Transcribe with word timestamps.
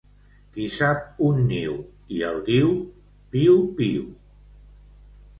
Qui 0.53 0.63
sap 0.75 1.19
un 1.25 1.35
niu 1.49 1.75
i 2.19 2.21
el 2.29 2.39
diu, 2.47 2.71
piu, 3.35 3.59
piu. 3.81 4.07